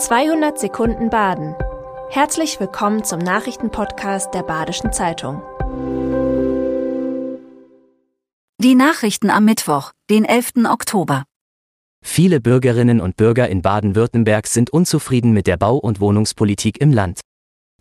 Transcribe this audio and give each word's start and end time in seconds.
200 0.00 0.58
Sekunden 0.58 1.10
Baden. 1.10 1.54
Herzlich 2.08 2.58
willkommen 2.58 3.04
zum 3.04 3.18
Nachrichtenpodcast 3.18 4.32
der 4.32 4.42
Badischen 4.42 4.94
Zeitung. 4.94 5.42
Die 8.56 8.74
Nachrichten 8.74 9.28
am 9.28 9.44
Mittwoch, 9.44 9.92
den 10.08 10.24
11. 10.24 10.64
Oktober. 10.70 11.24
Viele 12.02 12.40
Bürgerinnen 12.40 13.02
und 13.02 13.18
Bürger 13.18 13.50
in 13.50 13.60
Baden-Württemberg 13.60 14.46
sind 14.46 14.70
unzufrieden 14.70 15.32
mit 15.32 15.46
der 15.46 15.58
Bau- 15.58 15.76
und 15.76 16.00
Wohnungspolitik 16.00 16.80
im 16.80 16.94
Land. 16.94 17.20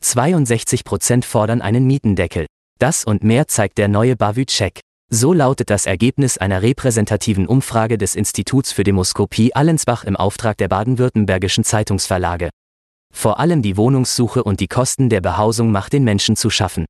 62 0.02 0.84
Prozent 0.84 1.24
fordern 1.24 1.62
einen 1.62 1.88
Mietendeckel. 1.88 2.48
Das 2.80 3.06
und 3.06 3.24
mehr 3.24 3.48
zeigt 3.48 3.78
der 3.78 3.88
neue 3.88 4.18
Bavü-Check. 4.18 4.82
So 5.12 5.34
lautet 5.34 5.72
das 5.72 5.88
Ergebnis 5.88 6.38
einer 6.38 6.62
repräsentativen 6.62 7.48
Umfrage 7.48 7.98
des 7.98 8.14
Instituts 8.14 8.72
für 8.72 8.84
Demoskopie 8.84 9.56
Allensbach 9.56 10.04
im 10.04 10.16
Auftrag 10.16 10.58
der 10.58 10.68
baden-württembergischen 10.68 11.64
Zeitungsverlage. 11.64 12.50
Vor 13.12 13.40
allem 13.40 13.64
die 13.64 13.76
Wohnungssuche 13.76 14.44
und 14.44 14.60
die 14.60 14.68
Kosten 14.68 15.10
der 15.10 15.22
Behausung 15.22 15.72
macht 15.72 15.94
den 15.94 16.04
Menschen 16.04 16.36
zu 16.36 16.52
schaffen. 16.52 16.86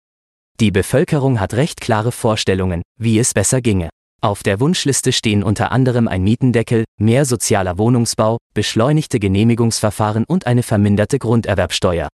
Die 0.59 0.69
Bevölkerung 0.69 1.39
hat 1.39 1.53
recht 1.53 1.79
klare 1.79 2.11
Vorstellungen, 2.11 2.81
wie 2.97 3.19
es 3.19 3.33
besser 3.33 3.61
ginge. 3.61 3.87
Auf 4.21 4.43
der 4.43 4.59
Wunschliste 4.59 5.13
stehen 5.13 5.41
unter 5.41 5.71
anderem 5.71 6.09
ein 6.09 6.21
Mietendeckel, 6.21 6.83
mehr 6.99 7.23
sozialer 7.23 7.77
Wohnungsbau, 7.77 8.37
beschleunigte 8.53 9.21
Genehmigungsverfahren 9.21 10.25
und 10.27 10.45
eine 10.45 10.63
verminderte 10.63 11.19
Grunderwerbsteuer. 11.19 12.09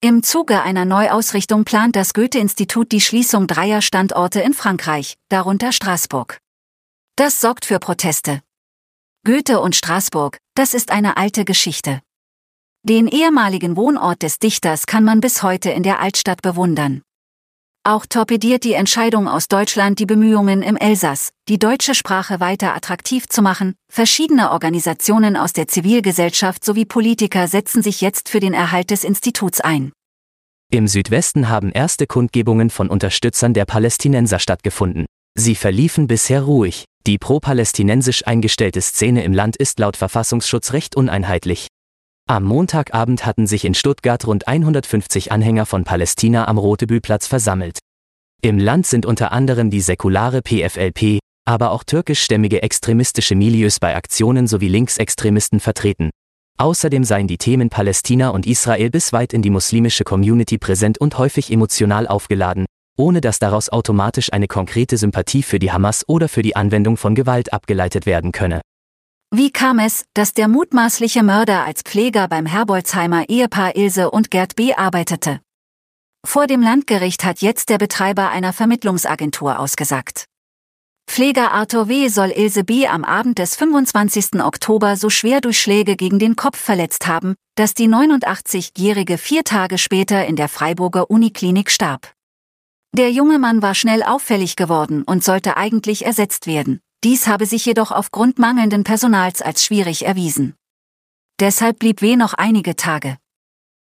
Im 0.00 0.22
Zuge 0.22 0.62
einer 0.62 0.84
Neuausrichtung 0.84 1.64
plant 1.64 1.96
das 1.96 2.14
Goethe-Institut 2.14 2.92
die 2.92 3.00
Schließung 3.00 3.48
dreier 3.48 3.82
Standorte 3.82 4.40
in 4.40 4.54
Frankreich, 4.54 5.16
darunter 5.28 5.72
Straßburg. 5.72 6.38
Das 7.16 7.40
sorgt 7.40 7.64
für 7.64 7.80
Proteste. 7.80 8.40
Goethe 9.26 9.58
und 9.58 9.74
Straßburg, 9.74 10.38
das 10.54 10.72
ist 10.72 10.92
eine 10.92 11.16
alte 11.16 11.44
Geschichte. 11.44 12.00
Den 12.84 13.08
ehemaligen 13.08 13.76
Wohnort 13.76 14.22
des 14.22 14.38
Dichters 14.38 14.86
kann 14.86 15.02
man 15.02 15.20
bis 15.20 15.42
heute 15.42 15.70
in 15.70 15.82
der 15.82 15.98
Altstadt 15.98 16.42
bewundern. 16.42 17.02
Auch 17.88 18.04
torpediert 18.04 18.64
die 18.64 18.74
Entscheidung 18.74 19.28
aus 19.28 19.48
Deutschland 19.48 19.98
die 19.98 20.04
Bemühungen 20.04 20.60
im 20.60 20.76
Elsass, 20.76 21.30
die 21.48 21.58
deutsche 21.58 21.94
Sprache 21.94 22.38
weiter 22.38 22.76
attraktiv 22.76 23.26
zu 23.30 23.40
machen. 23.40 23.76
Verschiedene 23.90 24.50
Organisationen 24.50 25.38
aus 25.38 25.54
der 25.54 25.68
Zivilgesellschaft 25.68 26.62
sowie 26.62 26.84
Politiker 26.84 27.48
setzen 27.48 27.82
sich 27.82 28.02
jetzt 28.02 28.28
für 28.28 28.40
den 28.40 28.52
Erhalt 28.52 28.90
des 28.90 29.04
Instituts 29.04 29.62
ein. 29.62 29.90
Im 30.70 30.86
Südwesten 30.86 31.48
haben 31.48 31.72
erste 31.72 32.06
Kundgebungen 32.06 32.68
von 32.68 32.90
Unterstützern 32.90 33.54
der 33.54 33.64
Palästinenser 33.64 34.38
stattgefunden. 34.38 35.06
Sie 35.34 35.54
verliefen 35.54 36.08
bisher 36.08 36.42
ruhig. 36.42 36.84
Die 37.06 37.16
pro-palästinensisch 37.16 38.26
eingestellte 38.26 38.82
Szene 38.82 39.24
im 39.24 39.32
Land 39.32 39.56
ist 39.56 39.78
laut 39.78 39.96
Verfassungsschutz 39.96 40.74
recht 40.74 40.94
uneinheitlich. 40.94 41.68
Am 42.30 42.44
Montagabend 42.44 43.24
hatten 43.24 43.46
sich 43.46 43.64
in 43.64 43.72
Stuttgart 43.72 44.26
rund 44.26 44.46
150 44.46 45.32
Anhänger 45.32 45.64
von 45.64 45.84
Palästina 45.84 46.46
am 46.46 46.58
Rotebühlplatz 46.58 47.26
versammelt. 47.26 47.78
Im 48.42 48.58
Land 48.58 48.86
sind 48.86 49.06
unter 49.06 49.32
anderem 49.32 49.70
die 49.70 49.80
säkulare 49.80 50.42
PFLP, 50.42 51.20
aber 51.46 51.70
auch 51.70 51.84
türkischstämmige 51.84 52.60
extremistische 52.62 53.34
Milieus 53.34 53.80
bei 53.80 53.96
Aktionen 53.96 54.46
sowie 54.46 54.68
Linksextremisten 54.68 55.58
vertreten. 55.58 56.10
Außerdem 56.58 57.02
seien 57.02 57.28
die 57.28 57.38
Themen 57.38 57.70
Palästina 57.70 58.28
und 58.28 58.46
Israel 58.46 58.90
bis 58.90 59.14
weit 59.14 59.32
in 59.32 59.40
die 59.40 59.48
muslimische 59.48 60.04
Community 60.04 60.58
präsent 60.58 60.98
und 60.98 61.16
häufig 61.16 61.50
emotional 61.50 62.06
aufgeladen, 62.06 62.66
ohne 62.98 63.22
dass 63.22 63.38
daraus 63.38 63.70
automatisch 63.70 64.34
eine 64.34 64.48
konkrete 64.48 64.98
Sympathie 64.98 65.42
für 65.42 65.58
die 65.58 65.72
Hamas 65.72 66.06
oder 66.06 66.28
für 66.28 66.42
die 66.42 66.56
Anwendung 66.56 66.98
von 66.98 67.14
Gewalt 67.14 67.54
abgeleitet 67.54 68.04
werden 68.04 68.32
könne. 68.32 68.60
Wie 69.30 69.50
kam 69.50 69.78
es, 69.78 70.06
dass 70.14 70.32
der 70.32 70.48
mutmaßliche 70.48 71.22
Mörder 71.22 71.64
als 71.66 71.82
Pfleger 71.82 72.28
beim 72.28 72.46
Herbolzheimer 72.46 73.28
Ehepaar 73.28 73.76
Ilse 73.76 74.10
und 74.10 74.30
Gerd 74.30 74.56
B. 74.56 74.72
arbeitete? 74.72 75.40
Vor 76.26 76.46
dem 76.46 76.62
Landgericht 76.62 77.24
hat 77.24 77.42
jetzt 77.42 77.68
der 77.68 77.76
Betreiber 77.76 78.30
einer 78.30 78.54
Vermittlungsagentur 78.54 79.58
ausgesagt. 79.58 80.24
Pfleger 81.06 81.52
Arthur 81.52 81.88
W. 81.88 82.08
soll 82.08 82.30
Ilse 82.30 82.64
B. 82.64 82.86
am 82.86 83.04
Abend 83.04 83.38
des 83.38 83.54
25. 83.54 84.40
Oktober 84.40 84.96
so 84.96 85.10
schwer 85.10 85.42
durch 85.42 85.60
Schläge 85.60 85.96
gegen 85.96 86.18
den 86.18 86.34
Kopf 86.34 86.58
verletzt 86.58 87.06
haben, 87.06 87.34
dass 87.54 87.74
die 87.74 87.88
89-Jährige 87.88 89.18
vier 89.18 89.44
Tage 89.44 89.76
später 89.76 90.24
in 90.26 90.36
der 90.36 90.48
Freiburger 90.48 91.10
Uniklinik 91.10 91.70
starb. 91.70 92.14
Der 92.96 93.10
junge 93.10 93.38
Mann 93.38 93.60
war 93.60 93.74
schnell 93.74 94.02
auffällig 94.02 94.56
geworden 94.56 95.02
und 95.02 95.22
sollte 95.22 95.58
eigentlich 95.58 96.06
ersetzt 96.06 96.46
werden. 96.46 96.80
Dies 97.04 97.28
habe 97.28 97.46
sich 97.46 97.64
jedoch 97.64 97.92
aufgrund 97.92 98.38
mangelnden 98.38 98.82
Personals 98.82 99.40
als 99.40 99.64
schwierig 99.64 100.04
erwiesen. 100.04 100.54
Deshalb 101.40 101.78
blieb 101.78 102.02
W 102.02 102.16
noch 102.16 102.34
einige 102.34 102.74
Tage. 102.74 103.16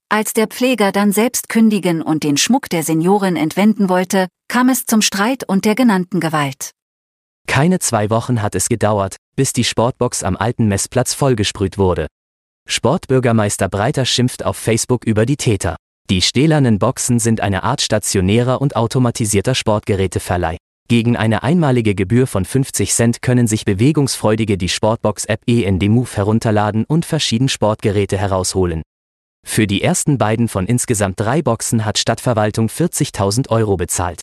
Als 0.09 0.31
der 0.31 0.47
Pfleger 0.47 0.91
dann 0.91 1.12
selbst 1.12 1.50
kündigen 1.50 2.02
und 2.02 2.24
den 2.24 2.38
Schmuck 2.38 2.69
der 2.69 2.84
Seniorin 2.84 3.36
entwenden 3.36 3.90
wollte, 3.90 4.28
kam 4.47 4.69
es 4.69 4.86
zum 4.86 5.02
Streit 5.02 5.44
und 5.44 5.66
der 5.66 5.75
genannten 5.75 6.19
Gewalt. 6.19 6.72
Keine 7.47 7.80
zwei 7.80 8.09
Wochen 8.09 8.42
hat 8.42 8.56
es 8.56 8.69
gedauert, 8.69 9.18
bis 9.36 9.52
die 9.52 9.63
Sportbox 9.66 10.24
am 10.24 10.38
alten 10.38 10.68
Messplatz 10.68 11.13
vollgesprüht 11.13 11.78
wurde. 11.78 12.08
Sportbürgermeister 12.69 13.68
Breiter 13.68 14.06
schimpft 14.06 14.46
auf 14.46 14.56
Facebook 14.56 15.03
über 15.03 15.25
die 15.25 15.36
Täter. 15.36 15.75
Die 16.09 16.22
stählernen 16.22 16.80
Boxen 16.80 17.19
sind 17.19 17.42
eine 17.42 17.63
Art 17.63 17.81
stationärer 17.81 18.62
und 18.62 18.75
automatisierter 18.75 19.56
Sportgeräteverleih. 19.56 20.58
Gegen 20.89 21.16
eine 21.16 21.44
einmalige 21.44 21.95
Gebühr 21.95 22.27
von 22.27 22.45
50 22.45 22.94
Cent 22.94 23.21
können 23.21 23.47
sich 23.47 23.66
Bewegungsfreudige 23.66 24.57
die 24.57 24.69
Sportbox-App 24.69 25.41
END 25.47 25.89
Move 25.89 26.09
herunterladen 26.13 26.83
und 26.85 27.05
verschieden 27.05 27.49
Sportgeräte 27.49 28.17
herausholen. 28.17 28.83
Für 29.45 29.66
die 29.66 29.81
ersten 29.81 30.17
beiden 30.17 30.47
von 30.47 30.67
insgesamt 30.67 31.19
drei 31.19 31.41
Boxen 31.41 31.85
hat 31.85 31.97
Stadtverwaltung 31.97 32.67
40.000 32.67 33.49
Euro 33.49 33.77
bezahlt. 33.77 34.21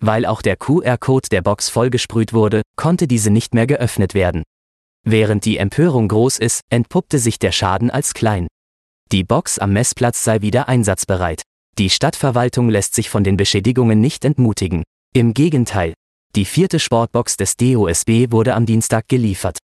Weil 0.00 0.24
auch 0.24 0.42
der 0.42 0.56
QR-Code 0.56 1.28
der 1.30 1.42
Box 1.42 1.68
vollgesprüht 1.68 2.32
wurde, 2.32 2.62
konnte 2.76 3.06
diese 3.06 3.30
nicht 3.30 3.54
mehr 3.54 3.66
geöffnet 3.66 4.14
werden. 4.14 4.42
Während 5.04 5.44
die 5.44 5.58
Empörung 5.58 6.08
groß 6.08 6.38
ist, 6.38 6.62
entpuppte 6.70 7.18
sich 7.18 7.38
der 7.38 7.52
Schaden 7.52 7.90
als 7.90 8.14
klein. 8.14 8.48
Die 9.12 9.24
Box 9.24 9.58
am 9.58 9.72
Messplatz 9.72 10.24
sei 10.24 10.40
wieder 10.40 10.68
einsatzbereit. 10.68 11.42
Die 11.78 11.90
Stadtverwaltung 11.90 12.68
lässt 12.68 12.94
sich 12.94 13.10
von 13.10 13.24
den 13.24 13.36
Beschädigungen 13.36 14.00
nicht 14.00 14.24
entmutigen. 14.24 14.82
Im 15.12 15.34
Gegenteil, 15.34 15.94
die 16.36 16.44
vierte 16.44 16.78
Sportbox 16.78 17.36
des 17.36 17.56
DOSB 17.56 18.30
wurde 18.30 18.54
am 18.54 18.64
Dienstag 18.64 19.08
geliefert. 19.08 19.58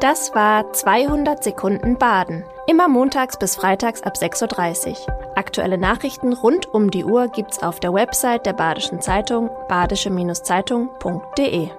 Das 0.00 0.34
war 0.34 0.70
200 0.74 1.42
Sekunden 1.42 1.96
Baden. 1.96 2.44
Immer 2.66 2.88
montags 2.88 3.38
bis 3.38 3.56
freitags 3.56 4.02
ab 4.02 4.16
6.30 4.16 4.90
Uhr. 4.90 4.96
Aktuelle 5.34 5.78
Nachrichten 5.78 6.34
rund 6.34 6.66
um 6.66 6.90
die 6.90 7.04
Uhr 7.04 7.28
gibt's 7.28 7.62
auf 7.62 7.80
der 7.80 7.94
Website 7.94 8.44
der 8.44 8.52
Badischen 8.52 9.00
Zeitung 9.00 9.48
badische-zeitung.de. 9.68 11.70